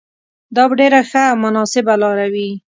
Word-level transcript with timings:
دا 0.55 0.63
به 0.69 0.73
ډېره 0.81 0.99
ښه 1.09 1.21
او 1.31 1.35
مناسبه 1.43 1.93
لاره 2.01 2.27
وي. 2.33 2.49